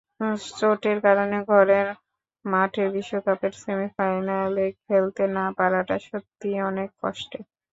চোটের 0.51 0.97
কারণে 1.05 1.37
ঘরের 1.49 1.87
মাঠের 2.45 2.87
বিশ্বকাপের 2.95 3.53
সেমিফাইনালে 3.61 4.65
খেলতে 4.81 5.23
না-পারাটা 5.35 5.95
সত্যিই 6.07 6.59
অনেক 6.69 6.89
কষ্টের। 7.01 7.43